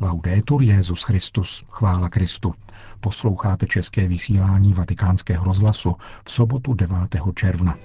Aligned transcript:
Laudetur 0.00 0.62
Jezus 0.62 1.02
Christus, 1.02 1.64
chvála 1.70 2.08
Kristu. 2.08 2.54
Posloucháte 3.00 3.66
české 3.66 4.08
vysílání 4.08 4.72
Vatikánského 4.72 5.44
rozhlasu 5.44 5.96
v 6.24 6.32
sobotu 6.32 6.74
9. 6.74 6.96
června. 7.34 7.78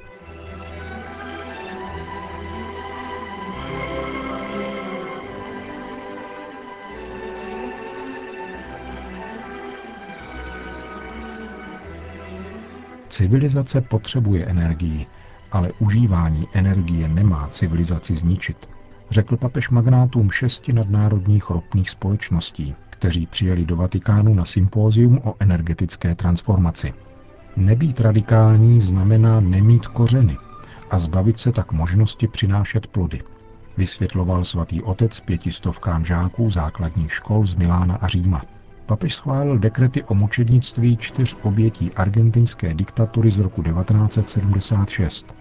Civilizace 13.09 13.81
potřebuje 13.81 14.45
energii, 14.45 15.07
ale 15.51 15.71
užívání 15.79 16.47
energie 16.53 17.07
nemá 17.07 17.47
civilizaci 17.47 18.15
zničit, 18.15 18.69
řekl 19.13 19.37
papež 19.37 19.69
magnátům 19.69 20.31
šesti 20.31 20.73
nadnárodních 20.73 21.49
ropných 21.49 21.89
společností, 21.89 22.75
kteří 22.89 23.27
přijeli 23.27 23.65
do 23.65 23.75
Vatikánu 23.75 24.33
na 24.33 24.45
sympózium 24.45 25.19
o 25.23 25.35
energetické 25.39 26.15
transformaci. 26.15 26.93
Nebýt 27.55 27.99
radikální 27.99 28.81
znamená 28.81 29.39
nemít 29.39 29.87
kořeny 29.87 30.37
a 30.91 30.99
zbavit 30.99 31.39
se 31.39 31.51
tak 31.51 31.71
možnosti 31.71 32.27
přinášet 32.27 32.87
plody, 32.87 33.21
vysvětloval 33.77 34.43
svatý 34.43 34.83
otec 34.83 35.19
pětistovkám 35.19 36.05
žáků 36.05 36.49
základních 36.49 37.13
škol 37.13 37.47
z 37.47 37.55
Milána 37.55 37.95
a 37.95 38.07
Říma. 38.07 38.41
Papež 38.85 39.15
schválil 39.15 39.57
dekrety 39.57 40.03
o 40.03 40.15
mučednictví 40.15 40.97
čtyř 40.97 41.37
obětí 41.41 41.93
argentinské 41.93 42.73
diktatury 42.73 43.31
z 43.31 43.39
roku 43.39 43.63
1976. 43.63 45.35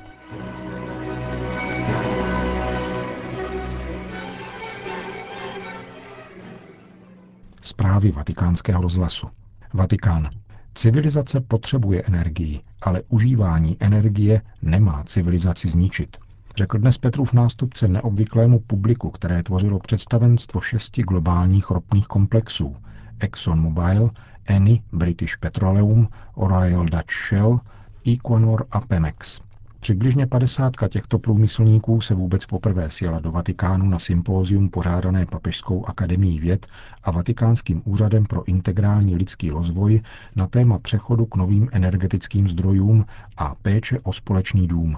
Zprávy 7.65 8.11
vatikánského 8.11 8.83
rozhlasu. 8.83 9.29
Vatikán. 9.75 10.31
Civilizace 10.75 11.41
potřebuje 11.41 12.03
energii, 12.03 12.61
ale 12.83 13.03
užívání 13.09 13.77
energie 13.81 14.43
nemá 14.63 15.05
civilizaci 15.05 15.69
zničit, 15.69 16.17
řekl 16.57 16.79
dnes 16.79 16.99
Petrův 16.99 17.33
nástupce 17.33 17.89
neobvyklému 17.89 18.59
publiku, 18.61 19.11
které 19.11 19.43
tvořilo 19.43 19.79
představenstvo 19.79 20.61
šesti 20.61 21.03
globálních 21.03 21.71
ropných 21.71 22.07
komplexů 22.07 22.77
ExxonMobil, 23.19 24.11
Eni, 24.47 24.83
British 24.93 25.37
Petroleum, 25.37 26.09
Royal 26.37 26.85
Dutch 26.85 27.13
Shell, 27.29 27.61
Equinor 28.07 28.67
a 28.71 28.81
Pemex. 28.81 29.41
Přibližně 29.83 30.27
padesátka 30.27 30.89
těchto 30.89 31.19
průmyslníků 31.19 32.01
se 32.01 32.15
vůbec 32.15 32.47
poprvé 32.47 32.91
sjela 32.91 33.21
do 33.21 33.31
Vatikánu 33.31 33.89
na 33.89 33.99
sympózium 33.99 34.69
pořádané 34.69 35.27
Papežskou 35.27 35.85
akademií 35.85 36.41
věd 36.41 36.67
a 37.03 37.11
Vatikánským 37.11 37.83
úřadem 37.85 38.25
pro 38.25 38.45
integrální 38.45 39.17
lidský 39.17 39.51
rozvoj 39.51 40.01
na 40.37 40.47
téma 40.47 40.79
přechodu 40.79 41.27
k 41.27 41.37
novým 41.37 41.69
energetickým 41.73 42.49
zdrojům 42.49 43.05
a 43.37 43.55
péče 43.63 43.99
o 44.03 44.13
společný 44.13 44.69
dům. 44.69 44.97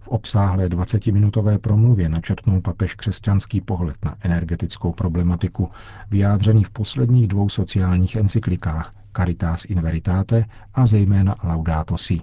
V 0.00 0.08
obsáhlé 0.08 0.68
20-minutové 0.68 1.58
promluvě 1.58 2.08
načrtnul 2.08 2.60
papež 2.60 2.94
křesťanský 2.94 3.60
pohled 3.60 3.96
na 4.04 4.16
energetickou 4.20 4.92
problematiku, 4.92 5.70
vyjádřený 6.10 6.64
v 6.64 6.70
posledních 6.70 7.28
dvou 7.28 7.48
sociálních 7.48 8.16
encyklikách 8.16 8.94
Caritas 9.16 9.64
in 9.64 9.80
Veritate 9.80 10.44
a 10.74 10.86
zejména 10.86 11.34
Laudato 11.44 11.98
Si. 11.98 12.20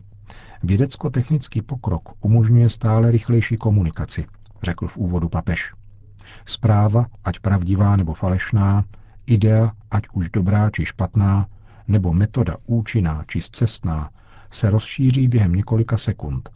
Vědecko-technický 0.64 1.62
pokrok 1.62 2.26
umožňuje 2.26 2.70
stále 2.70 3.12
rychlejší 3.12 3.58
komunikaci, 3.58 4.26
řekl 4.64 4.88
v 4.88 4.98
úvodu 4.98 5.30
papež. 5.30 5.74
Zpráva, 6.46 7.06
ať 7.24 7.40
pravdivá 7.40 7.96
nebo 7.96 8.14
falešná, 8.14 8.86
idea, 9.26 9.72
ať 9.92 10.04
už 10.14 10.30
dobrá 10.30 10.70
či 10.70 10.86
špatná, 10.86 11.48
nebo 11.88 12.14
metoda 12.14 12.56
účinná 12.66 13.24
či 13.28 13.42
zcestná, 13.42 14.10
se 14.52 14.70
rozšíří 14.70 15.28
během 15.28 15.56
několika 15.56 15.98
sekund. 15.98 16.50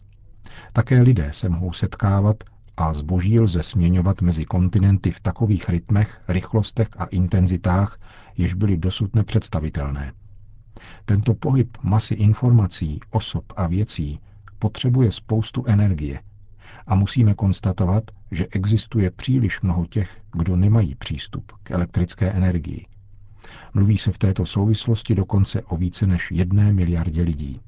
Také 0.72 1.02
lidé 1.02 1.28
se 1.32 1.48
mohou 1.48 1.72
setkávat 1.72 2.36
a 2.76 2.92
zboží 2.94 3.40
lze 3.40 3.62
směňovat 3.62 4.22
mezi 4.22 4.44
kontinenty 4.44 5.10
v 5.10 5.20
takových 5.20 5.68
rytmech, 5.68 6.20
rychlostech 6.28 6.88
a 6.96 7.04
intenzitách, 7.04 7.98
jež 8.36 8.54
byly 8.54 8.76
dosud 8.76 9.16
nepředstavitelné. 9.16 10.12
Tento 11.04 11.34
pohyb 11.34 11.78
masy 11.82 12.14
informací, 12.14 13.00
osob 13.10 13.44
a 13.56 13.66
věcí 13.66 14.20
potřebuje 14.58 15.12
spoustu 15.12 15.64
energie 15.66 16.20
a 16.86 16.94
musíme 16.94 17.34
konstatovat, 17.34 18.04
že 18.30 18.46
existuje 18.50 19.10
příliš 19.10 19.60
mnoho 19.60 19.86
těch, 19.86 20.20
kdo 20.32 20.56
nemají 20.56 20.94
přístup 20.94 21.52
k 21.62 21.70
elektrické 21.70 22.30
energii. 22.30 22.86
Mluví 23.74 23.98
se 23.98 24.12
v 24.12 24.18
této 24.18 24.46
souvislosti 24.46 25.14
dokonce 25.14 25.62
o 25.62 25.76
více 25.76 26.06
než 26.06 26.30
jedné 26.30 26.72
miliardě 26.72 27.22
lidí. 27.22 27.60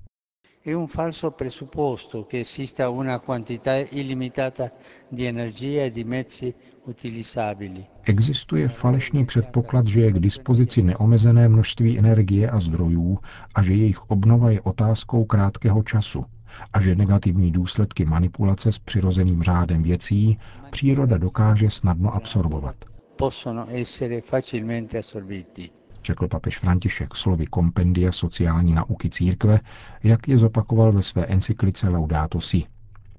È 0.66 0.72
un 0.72 0.88
falso 0.88 1.30
presupposto 1.30 2.24
che 2.24 2.38
esista 2.38 2.88
una 2.88 3.20
quantità 3.20 3.76
illimitata 3.76 4.72
di 5.10 5.26
energia 5.26 5.82
e 5.84 5.90
di 5.90 6.04
mezzi 6.04 6.54
utilizzabili. 6.86 7.84
Existuje 8.04 8.68
falešný 8.68 9.24
předpoklad, 9.24 9.86
že 9.86 10.00
je 10.00 10.12
k 10.12 10.18
dispozici 10.18 10.82
neomezené 10.82 11.48
množství 11.48 11.98
energie 11.98 12.50
a 12.50 12.60
zdrojů 12.60 13.18
a 13.54 13.62
že 13.62 13.74
jejich 13.74 14.10
obnova 14.10 14.50
je 14.50 14.60
otázkou 14.60 15.24
krátkého 15.24 15.82
času 15.82 16.24
a 16.72 16.80
že 16.80 16.96
negativní 16.96 17.52
důsledky 17.52 18.04
manipulace 18.04 18.72
s 18.72 18.78
přirozeným 18.78 19.42
řádem 19.42 19.82
věcí 19.82 20.38
příroda 20.70 21.18
dokáže 21.18 21.70
snadno 21.70 22.14
absorbovat. 22.14 22.76
Possono 23.16 23.66
essere 23.68 24.20
facilmente 24.20 24.98
assorbiti 24.98 25.70
řekl 26.04 26.28
papež 26.28 26.58
František 26.58 27.16
slovy 27.16 27.46
kompendia 27.46 28.12
sociální 28.12 28.74
nauky 28.74 29.10
církve, 29.10 29.60
jak 30.02 30.28
je 30.28 30.38
zopakoval 30.38 30.92
ve 30.92 31.02
své 31.02 31.26
encyklice 31.26 31.88
Laudato 31.88 32.40
Si. 32.40 32.64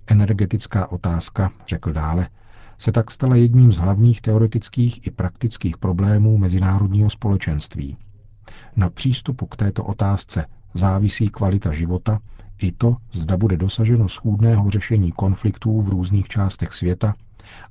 Energetická 0.07 0.91
otázka, 0.91 1.51
řekl 1.68 1.94
dále, 1.94 2.29
se 2.78 2.91
tak 2.91 3.12
stala 3.12 3.35
jedním 3.35 3.72
z 3.72 3.78
hlavních 3.78 4.22
teoretických 4.22 5.07
i 5.07 5.12
praktických 5.12 5.78
problémů 5.78 6.38
mezinárodního 6.38 7.09
společenství. 7.09 7.97
Na 8.75 8.90
přístupu 8.90 9.46
k 9.46 9.56
této 9.56 9.84
otázce 9.84 10.46
závisí 10.73 11.29
kvalita 11.29 11.72
života 11.72 12.19
i 12.62 12.72
to, 12.72 12.97
zda 13.12 13.38
bude 13.38 13.57
dosaženo 13.57 14.09
schůdného 14.09 14.69
řešení 14.69 15.12
konfliktů 15.12 15.81
v 15.81 15.90
různých 15.90 16.28
částech 16.28 16.73
světa 16.73 17.13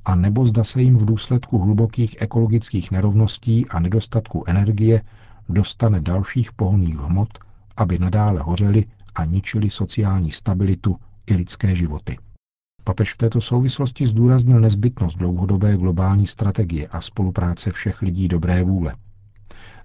a 0.04 0.14
nebo 0.14 0.46
zda 0.46 0.64
se 0.64 0.82
jim 0.82 0.96
v 0.96 1.04
důsledku 1.04 1.58
hlubokých 1.58 2.16
ekologických 2.20 2.90
nerovností 2.90 3.68
a 3.68 3.80
nedostatku 3.80 4.44
energie 4.46 5.02
dostane 5.48 6.00
dalších 6.00 6.52
pohonných 6.52 6.96
hmot, 6.96 7.38
aby 7.76 7.98
nadále 7.98 8.40
hořely 8.40 8.84
a 9.14 9.24
ničili 9.24 9.70
sociální 9.70 10.30
stabilitu 10.30 10.96
i 11.26 11.34
lidské 11.34 11.74
životy. 11.74 12.18
Papež 12.84 13.14
v 13.14 13.16
této 13.16 13.40
souvislosti 13.40 14.06
zdůraznil 14.06 14.60
nezbytnost 14.60 15.18
dlouhodobé 15.18 15.76
globální 15.76 16.26
strategie 16.26 16.88
a 16.88 17.00
spolupráce 17.00 17.70
všech 17.70 18.02
lidí 18.02 18.28
dobré 18.28 18.64
vůle, 18.64 18.94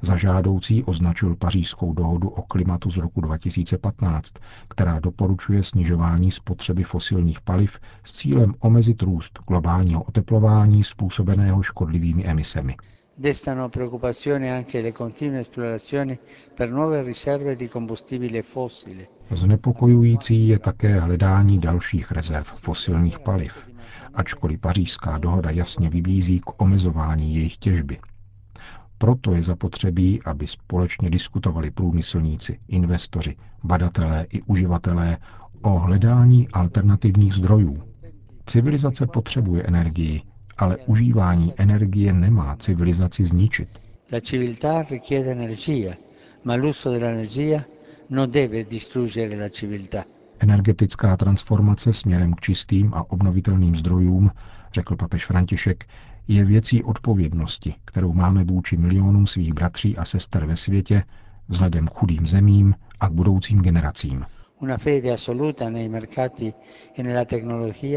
za 0.02 0.16
žádoucí 0.18 0.84
označil 0.84 1.36
pařížskou 1.36 1.94
dohodu 1.94 2.30
o 2.30 2.42
klimatu 2.42 2.92
z 2.92 2.98
roku 2.98 3.22
2015, 3.22 4.34
která 4.68 5.00
doporučuje 5.00 5.64
snižování 5.64 6.32
spotřeby 6.32 6.84
fosilních 6.84 7.42
paliv 7.42 7.80
s 8.04 8.14
cílem 8.14 8.54
omezit 8.60 9.02
růst 9.02 9.40
globálního 9.48 10.04
oteplování 10.04 10.84
způsobeného 10.84 11.64
škodlivými 11.64 12.26
emisemi. 12.26 12.76
Destano 13.18 13.70
preoccupazione 13.70 14.58
anche 14.58 14.82
le 14.82 14.94
continue 14.94 15.40
esplorazioni 15.40 16.18
per 16.56 16.72
nuove 16.72 17.04
riserve 17.04 17.56
di 17.56 17.70
combustibile 17.70 18.42
fossile. 18.42 19.08
Znepokojující 19.32 20.48
je 20.48 20.60
také 20.60 21.00
hledání 21.00 21.60
dalších 21.60 22.12
rezerv 22.12 22.46
fosilních 22.46 23.20
paliv, 23.20 23.54
ačkoliv 24.14 24.60
pařížská 24.60 25.18
dohoda 25.18 25.50
jasně 25.50 25.90
vybízí 25.90 26.40
k 26.40 26.62
omezování 26.62 27.36
jejich 27.36 27.58
těžby. 27.58 27.98
Proto 29.02 29.32
je 29.32 29.44
zapotřebí, 29.44 30.22
aby 30.26 30.48
společně 30.48 31.10
diskutovali 31.10 31.72
průmyslníci, 31.72 32.60
investoři, 32.68 33.36
badatelé 33.64 34.26
i 34.34 34.42
uživatelé 34.42 35.18
o 35.62 35.80
hledání 35.80 36.48
alternativních 36.50 37.34
zdrojů. 37.34 37.84
Civilizace 38.46 39.08
potřebuje 39.08 39.64
energii, 39.64 40.22
ale 40.58 40.78
užívání 40.78 41.54
energie 41.58 42.14
nemá 42.14 42.56
civilizaci 42.56 43.26
zničit. 43.26 43.70
La 44.12 44.20
civiltà 44.22 44.82
richiede 44.90 45.32
energia, 45.32 45.94
ma 46.44 46.56
l'uso 46.56 46.90
dell'energia 46.92 47.64
non 48.10 48.32
deve 48.32 48.64
distruggere 48.64 49.38
la 49.38 49.50
civiltà. 49.50 50.04
Energetická 50.40 51.18
transformace 51.18 51.94
směrem 51.94 52.34
k 52.34 52.40
čistým 52.42 52.94
a 52.94 53.12
obnovitelným 53.12 53.76
zdrojům, 53.76 54.32
řekl 54.74 54.96
papež 54.96 55.26
František, 55.26 55.86
je 56.28 56.46
věcí 56.46 56.84
odpovědnosti, 56.84 57.76
kterou 57.86 58.14
máme 58.14 58.44
vůči 58.44 58.78
milionům 58.78 59.28
svých 59.28 59.54
bratří 59.54 59.98
a 59.98 60.06
sester 60.06 60.46
ve 60.46 60.58
světě, 60.58 61.04
vzhledem 61.48 61.88
k 61.88 61.94
chudým 61.94 62.28
zemím 62.28 62.76
a 63.00 63.10
k 63.10 63.12
budoucím 63.12 63.62
generacím. 63.62 64.26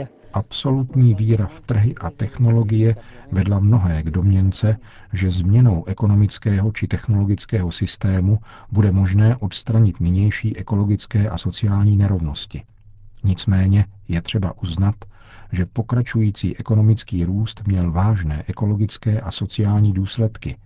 e 0.01 0.09
Absolutní 0.33 1.15
víra 1.15 1.47
v 1.47 1.61
trhy 1.61 1.95
a 1.95 2.11
technologie 2.11 2.97
vedla 3.33 3.59
mnohé 3.59 4.03
k 4.03 4.11
domněnce, 4.11 4.77
že 5.13 5.31
změnou 5.31 5.85
ekonomického 5.87 6.73
či 6.73 6.89
technologického 6.89 7.73
systému 7.73 8.39
bude 8.71 8.93
možné 8.93 9.37
odstranit 9.37 10.01
nynější 10.01 10.57
ekologické 10.57 11.29
a 11.29 11.39
sociální 11.39 11.97
nerovnosti. 11.97 12.63
Nicméně 13.25 13.85
je 14.09 14.23
třeba 14.23 14.53
uznat, 14.63 14.95
že 15.52 15.66
pokračující 15.66 16.56
ekonomický 16.56 17.25
růst 17.25 17.62
měl 17.66 17.90
vážné 17.90 18.44
ekologické 18.46 19.20
a 19.20 19.31
sociální 19.31 19.93
důsledky, 19.93 20.56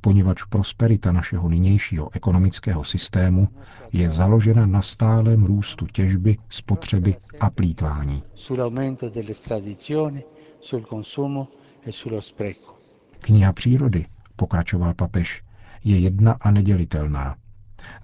poněvadž 0.00 0.44
prosperita 0.44 1.12
našeho 1.12 1.48
nynějšího 1.48 2.10
ekonomického 2.12 2.84
systému 2.84 3.48
je 3.92 4.10
založena 4.10 4.66
na 4.66 4.82
stálem 4.82 5.44
růstu 5.44 5.86
těžby, 5.86 6.36
spotřeby 6.48 7.14
a 7.40 7.50
plítvání. 7.50 8.22
Kniha 13.18 13.52
přírody, 13.52 14.06
pokračoval 14.36 14.94
papež, 14.94 15.42
je 15.84 15.98
jedna 15.98 16.36
a 16.40 16.50
nedělitelná. 16.50 17.36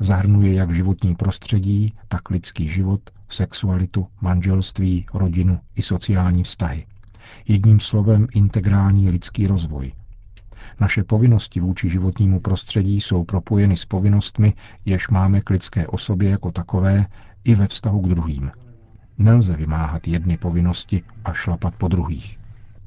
Zahrnuje 0.01 0.55
jak 0.55 0.75
životní 0.75 1.15
prostředí, 1.15 1.95
tak 2.09 2.31
lidský 2.31 2.69
život, 2.69 3.01
sexualitu, 3.29 4.07
manželství, 4.21 5.07
rodinu 5.15 5.61
i 5.75 5.83
sociální 5.83 6.43
vztahy. 6.43 6.87
Jedním 7.49 7.81
slovem 7.81 8.27
integrální 8.33 9.11
lidský 9.11 9.47
rozvoj. 9.47 9.93
Naše 10.81 11.05
povinnosti 11.05 11.61
vůči 11.61 11.91
životnímu 11.91 12.41
prostředí 12.41 13.01
jsou 13.01 13.25
propojeny 13.25 13.77
s 13.77 13.85
povinnostmi, 13.85 14.55
jež 14.85 15.09
máme 15.09 15.41
k 15.41 15.51
lidské 15.51 15.87
osobě 15.87 16.31
jako 16.31 16.53
takové 16.53 17.07
i 17.45 17.55
ve 17.55 17.67
vztahu 17.67 18.01
k 18.01 18.09
druhým. 18.09 18.51
Nelze 19.19 19.57
vymáhat 19.57 20.09
jedny 20.09 20.37
povinnosti 20.37 21.03
a 21.25 21.33
šlapat 21.33 21.75
po 21.75 21.89
druhých. 21.89 22.39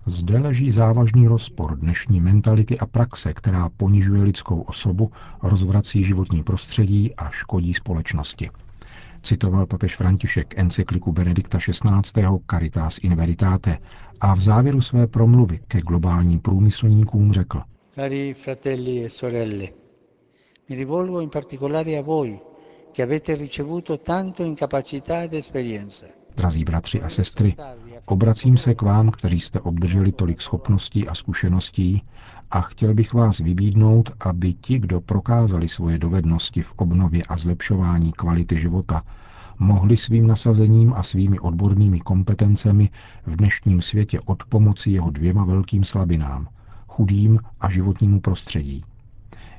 Zde 0.05 0.39
leží 0.39 0.71
závažný 0.71 1.27
rozpor 1.27 1.77
dnešní 1.77 2.21
mentality 2.21 2.79
a 2.79 2.85
praxe, 2.85 3.33
která 3.33 3.69
ponižuje 3.69 4.23
lidskou 4.23 4.61
osobu, 4.61 5.11
rozvrací 5.43 6.03
životní 6.03 6.43
prostředí 6.43 7.15
a 7.15 7.29
škodí 7.29 7.73
společnosti 7.73 8.49
citoval 9.21 9.65
papež 9.65 9.95
František 9.95 10.57
encykliku 10.57 11.11
Benedikta 11.11 11.57
XVI. 11.57 12.21
Caritas 12.51 12.97
in 12.97 13.15
Veritate 13.15 13.77
a 14.21 14.33
v 14.35 14.41
závěru 14.41 14.81
své 14.81 15.07
promluvy 15.07 15.59
ke 15.67 15.81
globálním 15.81 16.39
průmyslníkům 16.39 17.33
řekl. 17.33 17.61
Cari 17.95 18.33
fratelli 18.33 19.05
e 19.05 19.09
sorelle, 19.09 19.67
mi 20.69 20.75
rivolgo 20.75 21.19
in 21.21 21.29
particolare 21.29 21.97
a 21.97 22.01
voi, 22.01 22.39
che 22.91 23.03
avete 23.03 23.35
ricevuto 23.35 23.97
tanto 23.97 24.43
incapacità 24.43 25.21
ed 25.23 25.33
esperienza. 25.33 26.05
Drazí 26.35 26.63
bratři 26.63 27.01
a 27.01 27.09
sestry, 27.09 27.55
obracím 28.05 28.57
se 28.57 28.75
k 28.75 28.81
vám, 28.81 29.11
kteří 29.11 29.39
jste 29.39 29.59
obdrželi 29.59 30.11
tolik 30.11 30.41
schopností 30.41 31.07
a 31.07 31.15
zkušeností 31.15 32.03
a 32.51 32.61
chtěl 32.61 32.93
bych 32.93 33.13
vás 33.13 33.39
vybídnout, 33.39 34.11
aby 34.19 34.53
ti, 34.53 34.79
kdo 34.79 35.01
prokázali 35.01 35.69
svoje 35.69 35.97
dovednosti 35.97 36.61
v 36.61 36.73
obnově 36.77 37.23
a 37.29 37.37
zlepšování 37.37 38.11
kvality 38.13 38.57
života, 38.57 39.03
mohli 39.59 39.97
svým 39.97 40.27
nasazením 40.27 40.93
a 40.93 41.03
svými 41.03 41.39
odbornými 41.39 41.99
kompetencemi 41.99 42.89
v 43.25 43.35
dnešním 43.35 43.81
světě 43.81 44.19
od 44.19 44.43
pomoci 44.43 44.91
jeho 44.91 45.09
dvěma 45.09 45.45
velkým 45.45 45.83
slabinám– 45.83 46.47
chudým 46.99 47.39
a 47.61 47.69
životnímu 47.69 48.19
prostředí. 48.19 48.83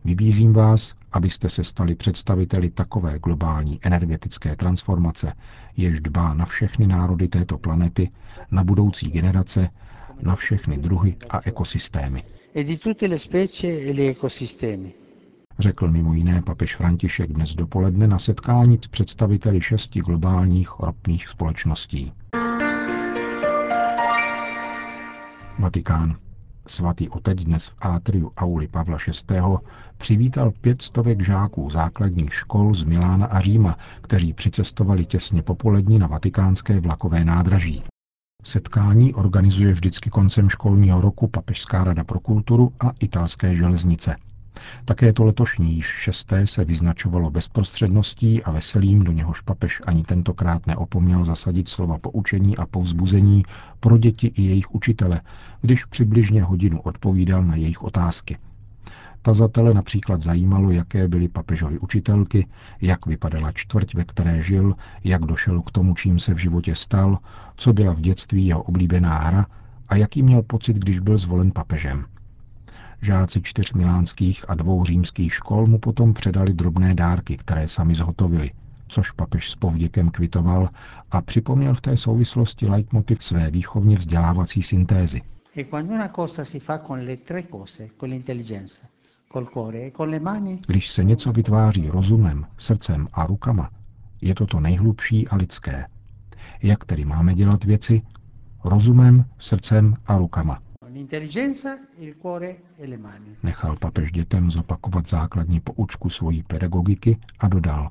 Vybízím 0.05 0.52
vás, 0.52 0.94
abyste 1.12 1.49
se 1.49 1.64
stali 1.64 1.94
představiteli 1.94 2.70
takové 2.70 3.19
globální 3.19 3.79
energetické 3.82 4.56
transformace, 4.56 5.32
jež 5.76 6.00
dbá 6.00 6.35
na 6.35 6.44
všechny 6.44 6.87
národy 6.87 7.29
této 7.29 7.58
planety, 7.58 8.11
na 8.50 8.64
budoucí 8.64 9.11
generace, 9.11 9.69
na 10.23 10.37
všechny 10.37 10.79
druhy 10.79 11.17
a 11.31 11.41
ekosystémy. 11.44 12.23
E 12.55 12.61
e 14.61 14.91
Řekl 15.58 15.91
mimo 15.91 16.14
jiné 16.14 16.43
papež 16.43 16.76
František 16.76 17.32
dnes 17.32 17.55
dopoledne 17.55 18.08
na 18.08 18.19
setkání 18.19 18.79
s 18.85 18.87
představiteli 18.87 19.61
šesti 19.61 20.00
globálních 20.00 20.81
ropných 20.81 21.29
společností. 21.29 22.12
Vatikán. 25.58 26.17
Svatý 26.67 27.09
otec 27.09 27.45
dnes 27.45 27.67
v 27.67 27.75
átriu 27.81 28.33
Auli 28.37 28.69
Pavla 28.69 28.97
VI. 29.31 29.41
přivítal 29.99 30.51
pět 30.51 30.83
stovek 30.83 31.23
žáků 31.25 31.71
základních 31.71 32.35
škol 32.35 32.75
z 32.75 32.83
Milána 32.83 33.27
a 33.27 33.41
Říma, 33.41 33.77
kteří 34.01 34.33
přicestovali 34.33 35.05
těsně 35.05 35.43
popolední 35.43 35.99
na 35.99 36.07
vatikánské 36.07 36.81
vlakové 36.81 37.25
nádraží. 37.25 37.83
Setkání 38.45 39.15
organizuje 39.15 39.73
vždycky 39.73 40.11
koncem 40.11 40.49
školního 40.49 41.01
roku 41.01 41.29
Papežská 41.29 41.85
rada 41.85 42.05
pro 42.05 42.21
kulturu 42.21 42.73
a 42.81 42.93
italské 43.01 43.57
železnice. 43.57 44.17
Také 44.85 45.12
to 45.12 45.25
letošní 45.25 45.75
již 45.75 45.87
šesté 45.87 46.47
se 46.47 46.65
vyznačovalo 46.65 47.31
bezprostředností 47.31 48.43
a 48.45 48.51
veselým, 48.51 49.05
do 49.05 49.12
něhož 49.12 49.41
papež 49.41 49.81
ani 49.87 50.03
tentokrát 50.03 50.67
neopomněl 50.67 51.25
zasadit 51.25 51.69
slova 51.69 51.99
poučení 51.99 52.57
a 52.57 52.67
povzbuzení 52.67 53.43
pro 53.81 53.99
děti 53.99 54.27
i 54.27 54.43
jejich 54.43 54.75
učitele, 54.75 55.21
když 55.61 55.85
přibližně 55.85 56.43
hodinu 56.43 56.81
odpovídal 56.81 57.45
na 57.45 57.57
jejich 57.57 57.83
otázky– 57.83 58.39
Tazatele 59.23 59.75
například 59.75 60.21
zajímalo, 60.21 60.71
jaké 60.71 61.09
byly 61.09 61.29
papežovi 61.29 61.79
učitelky, 61.79 62.47
jak 62.81 63.07
vypadala 63.07 63.53
čtvrť, 63.53 63.95
ve 63.95 64.05
které 64.05 64.43
žil, 64.43 64.75
jak 65.05 65.23
došel 65.23 65.62
k 65.62 65.71
tomu, 65.71 65.95
čím 65.95 66.19
se 66.19 66.35
v 66.35 66.39
životě 66.39 66.75
stal, 66.75 67.19
co 67.57 67.73
byla 67.73 67.93
v 67.93 68.01
dětství 68.01 68.47
jeho 68.47 68.62
oblíbená 68.62 69.19
hra 69.19 69.47
a 69.89 69.97
jaký 69.97 70.23
měl 70.23 70.43
pocit, 70.43 70.77
když 70.77 70.99
byl 70.99 71.19
zvolen 71.19 71.51
papežem. 71.51 72.05
Žáci 73.02 73.41
čtyř 73.43 73.73
milánských 73.73 74.44
a 74.50 74.55
dvou 74.55 74.85
římských 74.85 75.35
škol 75.35 75.67
mu 75.67 75.79
potom 75.79 76.14
předali 76.14 76.55
drobné 76.55 76.94
dárky, 76.94 77.37
které 77.37 77.69
sami 77.69 77.94
zhotovili, 77.94 78.50
což 78.88 79.11
papež 79.11 79.50
s 79.50 79.55
povděkem 79.55 80.11
kvitoval 80.11 80.69
a 81.11 81.23
připomněl 81.23 81.75
v 81.75 81.81
té 81.81 81.97
souvislosti 81.97 82.67
leitmotiv 82.67 83.25
své 83.25 83.50
výchovně 83.50 83.97
vzdělávací 83.97 84.62
syntézy. 84.62 85.23
E 85.56 85.64
l'intelligenza, 88.02 88.79
když 90.67 90.88
se 90.91 91.05
něco 91.05 91.32
vytváří 91.32 91.88
rozumem, 91.91 92.47
srdcem 92.58 93.08
a 93.12 93.26
rukama, 93.26 93.70
je 94.20 94.35
to 94.35 94.47
to 94.47 94.61
nejhlubší 94.61 95.29
a 95.29 95.37
lidské. 95.37 95.87
Jak 96.62 96.85
tedy 96.85 97.05
máme 97.05 97.35
dělat 97.35 97.64
věci? 97.64 98.02
Rozumem, 98.64 99.25
srdcem 99.38 99.94
a 100.06 100.19
rukama. 100.19 100.58
E 101.12 102.87
Nechal 103.43 103.77
papež 103.77 104.12
dětem 104.12 104.51
zopakovat 104.51 105.09
základní 105.09 105.61
poučku 105.61 106.11
svojí 106.11 106.43
pedagogiky 106.43 107.19
a 107.38 107.49
dodal. 107.49 107.90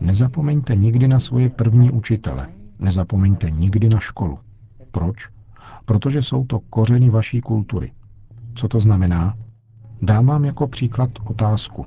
Nezapomeňte 0.00 0.76
nikdy 0.76 1.08
na 1.08 1.20
svoje 1.20 1.50
první 1.50 1.90
učitele. 1.90 2.48
Nezapomeňte 2.78 3.50
nikdy 3.50 3.88
na 3.88 4.00
školu. 4.00 4.38
Proč? 4.90 5.28
protože 5.84 6.22
jsou 6.22 6.44
to 6.44 6.60
kořeny 6.60 7.10
vaší 7.10 7.40
kultury. 7.40 7.92
Co 8.54 8.68
to 8.68 8.80
znamená? 8.80 9.36
Dám 10.02 10.26
vám 10.26 10.44
jako 10.44 10.66
příklad 10.66 11.10
otázku. 11.24 11.86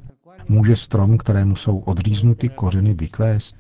Může 0.50 0.76
strom, 0.76 1.18
kterému 1.18 1.56
jsou 1.56 1.80
odříznuty 1.80 2.50
kořeny, 2.50 2.94
vykvést? 2.94 3.56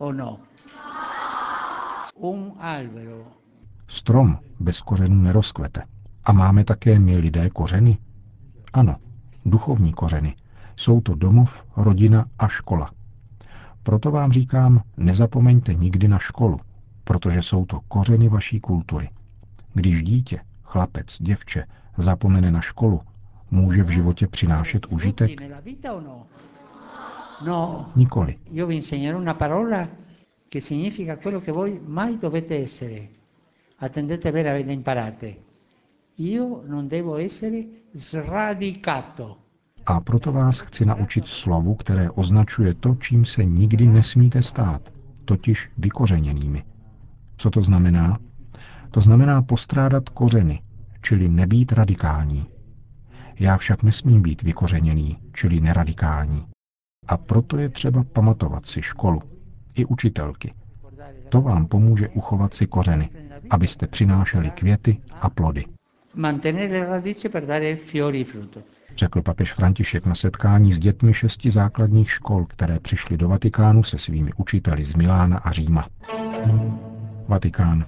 No? 0.00 0.38
Strom 3.88 4.38
bez 4.60 4.80
kořenů 4.80 5.22
nerozkvete. 5.22 5.82
A 6.24 6.32
máme 6.32 6.64
také 6.64 6.98
my 6.98 7.16
lidé 7.16 7.50
kořeny? 7.50 7.98
Ano, 8.72 8.96
duchovní 9.44 9.92
kořeny. 9.92 10.36
Jsou 10.76 11.00
to 11.00 11.14
domov, 11.14 11.64
rodina 11.76 12.24
a 12.38 12.48
škola. 12.48 12.90
Proto 13.82 14.10
vám 14.10 14.32
říkám, 14.32 14.82
nezapomeňte 14.96 15.74
nikdy 15.74 16.08
na 16.08 16.18
školu, 16.18 16.60
protože 17.04 17.42
jsou 17.42 17.66
to 17.66 17.80
kořeny 17.88 18.28
vaší 18.28 18.60
kultury. 18.60 19.10
Když 19.74 20.02
dítě, 20.02 20.40
chlapec, 20.62 21.16
děvče 21.20 21.66
zapomene 21.98 22.50
na 22.50 22.60
školu, 22.60 23.00
může 23.50 23.82
v 23.82 23.88
životě 23.88 24.26
přinášet 24.26 24.86
užitek? 24.86 25.30
No. 27.40 27.90
Nikoli. 27.94 28.38
Io 28.52 28.66
vi 28.66 28.76
insegnerò 28.76 29.18
una 29.18 29.34
parola 29.34 29.88
che 30.48 30.60
significa 30.60 31.18
quello 31.18 31.40
che 31.40 31.52
voi 31.52 31.80
mai 31.84 32.18
dovete 32.18 32.56
essere. 32.56 33.10
Attendete 33.78 34.32
bene, 34.32 34.50
avete 34.50 34.72
imparate. 34.72 35.44
Io 36.16 36.62
non 36.66 36.88
devo 36.88 37.16
essere 37.16 37.66
sradicato. 37.92 39.44
A 39.84 40.00
proto 40.00 40.32
vás 40.32 40.60
chci 40.60 40.84
naučit 40.84 41.26
slovu, 41.26 41.74
které 41.74 42.10
označuje 42.10 42.74
to, 42.74 42.94
čím 43.00 43.24
se 43.24 43.44
nikdy 43.44 43.86
nesmíte 43.86 44.42
stát, 44.42 44.92
totiž 45.24 45.70
vykořeněnými. 45.78 46.64
Co 47.36 47.50
to 47.50 47.62
znamená? 47.62 48.18
To 48.90 49.00
znamená 49.00 49.42
postrádat 49.42 50.08
kořeny, 50.08 50.62
čili 51.02 51.28
nebýt 51.28 51.72
radikální. 51.72 52.46
Já 53.38 53.56
však 53.56 53.82
nesmím 53.82 54.22
být 54.22 54.42
vykořeněný, 54.42 55.18
čili 55.32 55.60
neradikální. 55.60 56.46
A 57.08 57.16
proto 57.16 57.56
je 57.56 57.68
třeba 57.68 58.04
pamatovat 58.12 58.66
si 58.66 58.82
školu 58.82 59.22
i 59.74 59.84
učitelky. 59.84 60.54
To 61.28 61.40
vám 61.40 61.66
pomůže 61.66 62.08
uchovat 62.08 62.54
si 62.54 62.66
kořeny, 62.66 63.10
abyste 63.50 63.86
přinášeli 63.86 64.50
květy 64.50 64.96
a 65.20 65.30
plody. 65.30 65.64
Řekl 68.96 69.22
papež 69.22 69.52
František 69.52 70.06
na 70.06 70.14
setkání 70.14 70.72
s 70.72 70.78
dětmi 70.78 71.14
šesti 71.14 71.50
základních 71.50 72.10
škol, 72.10 72.44
které 72.46 72.80
přišly 72.80 73.16
do 73.16 73.28
Vatikánu 73.28 73.82
se 73.82 73.98
svými 73.98 74.30
učiteli 74.36 74.84
z 74.84 74.94
Milána 74.94 75.38
a 75.38 75.52
Říma. 75.52 75.88
Vatikán. 77.28 77.86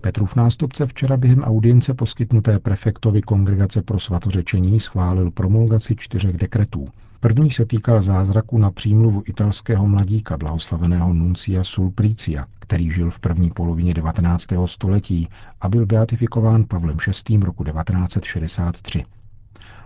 Petrův 0.00 0.36
nástupce 0.36 0.86
včera 0.86 1.16
během 1.16 1.42
audience 1.42 1.94
poskytnuté 1.94 2.58
prefektovi 2.58 3.22
Kongregace 3.22 3.82
pro 3.82 3.98
svatořečení 3.98 4.80
schválil 4.80 5.30
promulgaci 5.30 5.96
čtyřech 5.96 6.36
dekretů. 6.36 6.88
První 7.20 7.50
se 7.50 7.66
týkal 7.66 8.02
zázraku 8.02 8.58
na 8.58 8.70
přímluvu 8.70 9.22
italského 9.26 9.86
mladíka 9.86 10.36
blahoslaveného 10.36 11.12
Nuncia 11.14 11.64
Sulpricia, 11.64 12.46
který 12.58 12.90
žil 12.90 13.10
v 13.10 13.20
první 13.20 13.50
polovině 13.50 13.94
19. 13.94 14.46
století 14.66 15.28
a 15.60 15.68
byl 15.68 15.86
beatifikován 15.86 16.64
Pavlem 16.64 16.96
VI. 17.28 17.36
roku 17.36 17.64
1963. 17.64 19.04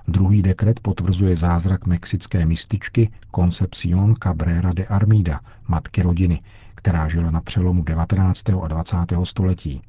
Druhý 0.09 0.43
dekret 0.43 0.81
potvrzuje 0.81 1.37
zázrak 1.37 1.87
mexické 1.87 2.47
mističky 2.47 3.11
Concepción 3.37 4.15
Cabrera 4.23 4.73
de 4.73 4.87
Armida, 4.87 5.41
matky 5.69 6.03
rodiny, 6.03 6.41
která 6.75 7.09
žila 7.09 7.31
na 7.31 7.41
přelomu 7.41 7.83
19. 7.83 8.51
a 8.63 8.69
20. 8.69 8.97
století. 9.25 9.83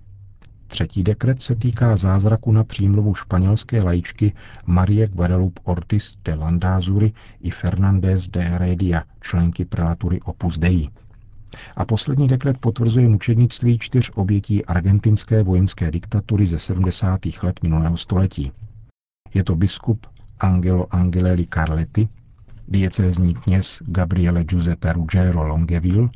Třetí 0.67 1.03
dekret 1.03 1.41
se 1.41 1.55
týká 1.55 1.97
zázraku 1.97 2.51
na 2.51 2.63
přímluvu 2.63 3.15
španělské 3.15 3.83
lajičky 3.83 4.33
Marie 4.65 5.07
Guadalupe 5.07 5.61
Ortiz 5.63 6.17
de 6.25 6.33
Landázury 6.35 7.13
i 7.41 7.49
Fernández 7.49 8.27
de 8.27 8.41
Heredia, 8.41 9.03
členky 9.21 9.65
prelatury 9.65 10.19
Opus 10.21 10.57
Dei. 10.57 10.89
A 11.75 11.85
poslední 11.85 12.27
dekret 12.27 12.57
potvrzuje 12.57 13.09
mučednictví 13.09 13.79
čtyř 13.79 14.11
obětí 14.15 14.65
argentinské 14.65 15.43
vojenské 15.43 15.91
diktatury 15.91 16.47
ze 16.47 16.59
70. 16.59 17.19
let 17.43 17.63
minulého 17.63 17.97
století. 17.97 18.51
Je 19.33 19.43
to 19.43 19.55
biskup 19.55 20.07
Angelo 20.39 20.95
Angelelli 20.95 21.47
Carletti, 21.53 22.09
diecézní 22.67 23.33
kněz 23.33 23.81
Gabriele 23.87 24.43
Giuseppe 24.43 24.93
Ruggiero 24.93 25.47
Longeville, 25.47 26.09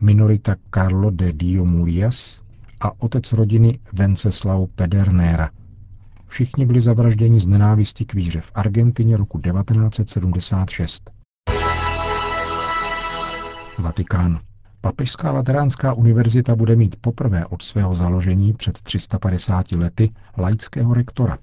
minorita 0.00 0.56
Carlo 0.70 1.10
de 1.10 1.32
Dio 1.32 1.64
Murias 1.64 2.43
a 2.84 2.92
otec 2.98 3.32
rodiny 3.32 3.78
Venceslao 3.92 4.66
Pedernera. 4.66 5.50
Všichni 6.26 6.66
byli 6.66 6.80
zavražděni 6.80 7.40
z 7.40 7.46
nenávisti 7.46 8.04
k 8.04 8.14
víře 8.14 8.40
v 8.40 8.52
Argentině 8.54 9.16
roku 9.16 9.40
1976. 9.40 11.10
Vatikán. 13.78 14.40
Papežská 14.80 15.32
lateránská 15.32 15.92
univerzita 15.92 16.56
bude 16.56 16.76
mít 16.76 16.96
poprvé 17.00 17.46
od 17.46 17.62
svého 17.62 17.94
založení 17.94 18.52
před 18.52 18.80
350 18.82 19.72
lety 19.72 20.10
laického 20.38 20.94
rektora. 20.94 21.38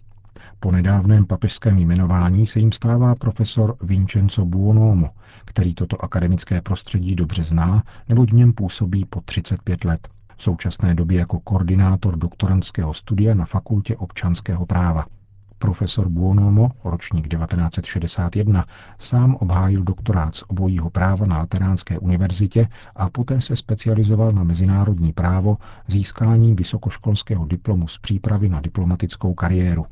Po 0.60 0.72
nedávném 0.72 1.26
papežském 1.26 1.78
jmenování 1.78 2.46
se 2.46 2.60
jim 2.60 2.72
stává 2.72 3.16
profesor 3.16 3.76
Vincenzo 3.82 4.46
Buonomo, 4.46 5.10
který 5.46 5.76
toto 5.76 6.04
akademické 6.04 6.62
prostředí 6.62 7.16
dobře 7.16 7.44
zná, 7.44 7.84
nebo 8.10 8.26
v 8.26 8.32
něm 8.32 8.54
působí 8.54 9.06
po 9.06 9.22
35 9.22 9.84
let. 9.86 10.08
V 10.42 10.44
současné 10.44 10.96
době 10.96 11.20
jako 11.20 11.40
koordinátor 11.40 12.18
doktorantského 12.18 12.94
studia 12.94 13.34
na 13.36 13.46
Fakultě 13.46 13.98
občanského 13.98 14.66
práva. 14.66 15.06
Profesor 15.58 16.10
Buonomo, 16.10 16.72
ročník 16.84 17.28
1961, 17.28 18.66
sám 19.00 19.36
obhájil 19.36 19.84
doktorát 19.84 20.36
z 20.36 20.44
obojího 20.48 20.90
práva 20.90 21.26
na 21.26 21.38
Lateránské 21.38 22.00
univerzitě 22.00 22.68
a 22.96 23.10
poté 23.10 23.42
se 23.42 23.56
specializoval 23.56 24.32
na 24.32 24.44
mezinárodní 24.44 25.14
právo 25.14 25.58
získáním 25.88 26.56
vysokoškolského 26.56 27.46
diplomu 27.46 27.88
z 27.88 27.98
přípravy 27.98 28.50
na 28.50 28.62
diplomatickou 28.62 29.34
kariéru. 29.34 29.86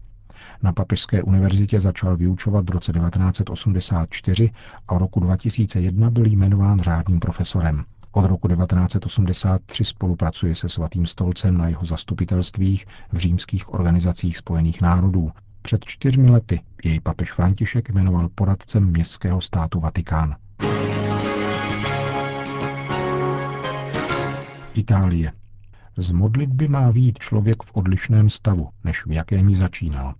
Na 0.64 0.74
Papežské 0.74 1.24
univerzitě 1.24 1.80
začal 1.80 2.18
vyučovat 2.18 2.70
v 2.70 2.74
roce 2.74 2.94
1984 2.94 4.52
a 4.88 4.98
roku 4.98 5.20
2001 5.20 6.10
byl 6.10 6.28
jmenován 6.28 6.80
řádným 6.80 7.20
profesorem. 7.20 7.86
Od 8.12 8.26
roku 8.26 8.48
1983 8.48 9.86
spolupracuje 9.86 10.56
se 10.56 10.70
Svatým 10.70 11.06
stolcem 11.06 11.58
na 11.58 11.68
jeho 11.68 11.86
zastupitelstvích 11.86 12.86
v 13.12 13.18
římských 13.18 13.74
organizacích 13.74 14.38
spojených 14.38 14.82
národů. 14.82 15.32
Před 15.62 15.86
čtyřmi 15.86 16.32
lety 16.32 16.62
jej 16.84 17.00
papež 17.00 17.32
František 17.32 17.90
jmenoval 17.90 18.30
poradcem 18.36 18.86
městského 18.86 19.42
státu 19.42 19.80
Vatikán. 19.80 20.36
Itálie. 24.74 25.32
Z 25.98 26.12
modlitby 26.12 26.68
má 26.68 26.92
vít 26.92 27.20
člověk 27.20 27.64
v 27.64 27.72
odlišném 27.74 28.30
stavu, 28.30 28.70
než 28.84 29.06
v 29.06 29.12
jakém 29.12 29.50
ji 29.50 29.56
začínal. 29.56 30.16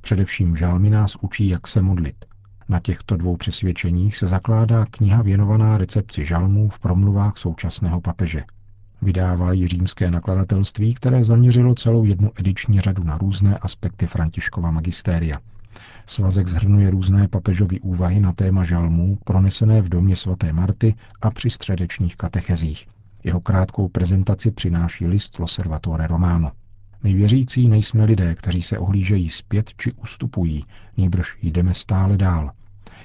Především 0.00 0.56
žálmy 0.56 0.90
nás 0.90 1.16
učí, 1.20 1.48
jak 1.48 1.66
se 1.66 1.82
modlit. 1.82 2.31
Na 2.72 2.80
těchto 2.80 3.16
dvou 3.16 3.36
přesvědčeních 3.36 4.16
se 4.16 4.26
zakládá 4.26 4.86
kniha 4.90 5.22
věnovaná 5.22 5.78
recepci 5.78 6.24
žalmů 6.24 6.68
v 6.68 6.78
promluvách 6.78 7.36
současného 7.36 8.00
papeže. 8.00 8.44
Vydává 9.02 9.52
ji 9.52 9.68
římské 9.68 10.10
nakladatelství, 10.10 10.94
které 10.94 11.24
zaměřilo 11.24 11.74
celou 11.74 12.04
jednu 12.04 12.30
ediční 12.36 12.80
řadu 12.80 13.04
na 13.04 13.18
různé 13.18 13.58
aspekty 13.58 14.06
Františkova 14.06 14.70
magistéria. 14.70 15.38
Svazek 16.06 16.48
zhrnuje 16.48 16.90
různé 16.90 17.28
papežovy 17.28 17.80
úvahy 17.80 18.20
na 18.20 18.32
téma 18.32 18.64
žalmů, 18.64 19.18
pronesené 19.24 19.82
v 19.82 19.88
domě 19.88 20.16
svaté 20.16 20.52
Marty 20.52 20.94
a 21.22 21.30
při 21.30 21.50
středečních 21.50 22.16
katechezích. 22.16 22.86
Jeho 23.24 23.40
krátkou 23.40 23.88
prezentaci 23.88 24.50
přináší 24.50 25.06
list 25.06 25.38
Loservatore 25.38 26.06
Romano. 26.06 26.50
My 27.02 27.14
věřící 27.14 27.68
nejsme 27.68 28.04
lidé, 28.04 28.34
kteří 28.34 28.62
se 28.62 28.78
ohlížejí 28.78 29.30
zpět 29.30 29.70
či 29.76 29.92
ustupují, 29.92 30.64
nýbrž 30.96 31.38
jdeme 31.42 31.74
stále 31.74 32.16
dál. 32.16 32.50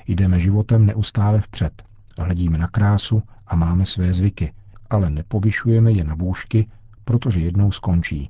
Jdeme 0.08 0.40
životem 0.40 0.86
neustále 0.86 1.42
vpřed, 1.42 1.84
hledíme 2.18 2.58
na 2.58 2.68
krásu 2.68 3.24
a 3.48 3.56
máme 3.56 3.86
své 3.86 4.14
zvyky, 4.14 4.54
ale 4.90 5.10
nepovyšujeme 5.10 5.92
je 5.92 6.04
na 6.04 6.16
bůžky, 6.16 6.68
protože 7.04 7.40
jednou 7.40 7.72
skončí, 7.72 8.30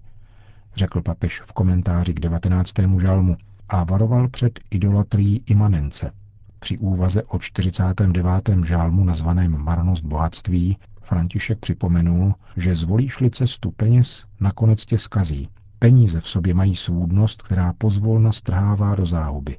řekl 0.75 1.01
papež 1.01 1.41
v 1.41 1.53
komentáři 1.53 2.13
k 2.13 2.19
19. 2.19 2.73
žalmu 2.99 3.37
a 3.69 3.83
varoval 3.83 4.27
před 4.27 4.59
idolatrií 4.71 5.43
imanence. 5.45 6.11
Při 6.59 6.77
úvaze 6.77 7.23
o 7.23 7.39
49. 7.39 8.49
žálmu 8.65 9.03
nazvaném 9.03 9.57
Marnost 9.57 10.05
bohatství 10.05 10.77
František 11.01 11.59
připomenul, 11.59 12.33
že 12.57 12.75
zvolíš-li 12.75 13.29
cestu 13.31 13.71
peněz, 13.71 14.25
nakonec 14.39 14.85
tě 14.85 14.97
skazí. 14.97 15.49
Peníze 15.79 16.21
v 16.21 16.27
sobě 16.27 16.53
mají 16.53 16.75
svůdnost, 16.75 17.41
která 17.41 17.73
pozvolna 17.77 18.31
strhává 18.31 18.95
do 18.95 19.05
záhuby. 19.05 19.57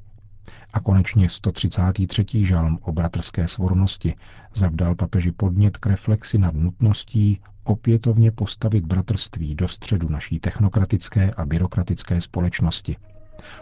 A 0.73 0.79
konečně 0.79 1.29
133. 1.29 2.45
žalm 2.45 2.79
o 2.81 2.91
bratrské 2.91 3.47
svornosti 3.47 4.15
zavdal 4.55 4.95
papeži 4.95 5.31
podnět 5.31 5.77
k 5.77 5.85
reflexi 5.85 6.37
nad 6.37 6.53
nutností 6.53 7.41
opětovně 7.63 8.31
postavit 8.31 8.85
bratrství 8.85 9.55
do 9.55 9.67
středu 9.67 10.09
naší 10.09 10.39
technokratické 10.39 11.31
a 11.37 11.45
byrokratické 11.45 12.21
společnosti. 12.21 12.95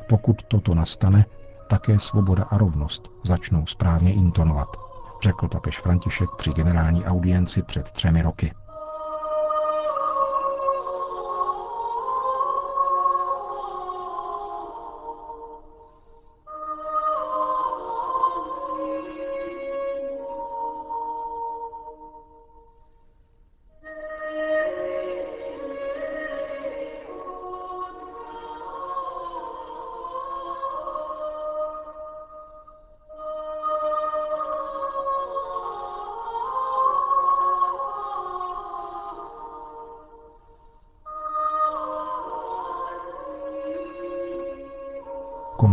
Pokud 0.10 0.44
toto 0.44 0.76
nastane, 0.76 1.26
také 1.70 2.00
svoboda 2.00 2.44
a 2.44 2.58
rovnost 2.58 3.12
začnou 3.24 3.66
správně 3.66 4.14
intonovat, 4.14 4.68
řekl 5.24 5.48
papež 5.48 5.80
František 5.80 6.30
při 6.38 6.54
generální 6.54 7.06
audienci 7.06 7.62
před 7.64 7.92
třemi 7.92 8.22
roky. 8.22 8.54